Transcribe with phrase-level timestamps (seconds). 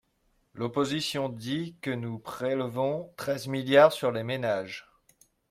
[0.55, 4.89] L’opposition dit que nous prélevons treize milliards sur les ménages.